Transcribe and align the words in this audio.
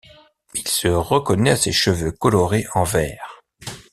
Il 0.55 0.67
se 0.67 0.87
reconnaît 0.87 1.51
à 1.51 1.55
ses 1.55 1.71
cheveux 1.71 2.11
colorés 2.11 2.65
en 2.73 2.83
vert. 2.83 3.43